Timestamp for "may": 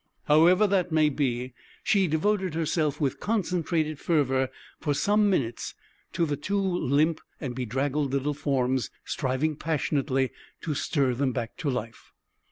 0.91-1.09